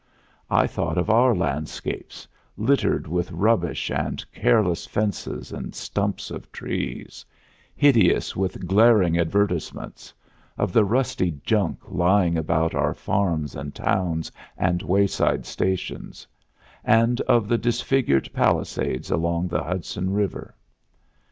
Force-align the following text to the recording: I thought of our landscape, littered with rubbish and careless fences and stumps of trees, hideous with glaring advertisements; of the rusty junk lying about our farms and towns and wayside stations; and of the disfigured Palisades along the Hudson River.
I 0.49 0.65
thought 0.65 0.97
of 0.97 1.11
our 1.11 1.35
landscape, 1.35 2.09
littered 2.57 3.07
with 3.07 3.31
rubbish 3.31 3.91
and 3.91 4.25
careless 4.31 4.87
fences 4.87 5.51
and 5.51 5.75
stumps 5.75 6.31
of 6.31 6.51
trees, 6.51 7.23
hideous 7.75 8.35
with 8.35 8.65
glaring 8.65 9.19
advertisements; 9.19 10.11
of 10.57 10.73
the 10.73 10.83
rusty 10.85 11.39
junk 11.45 11.81
lying 11.87 12.35
about 12.35 12.73
our 12.73 12.95
farms 12.95 13.55
and 13.55 13.75
towns 13.75 14.31
and 14.57 14.81
wayside 14.81 15.45
stations; 15.45 16.25
and 16.83 17.21
of 17.29 17.47
the 17.47 17.59
disfigured 17.59 18.27
Palisades 18.33 19.11
along 19.11 19.49
the 19.49 19.63
Hudson 19.63 20.13
River. 20.13 20.55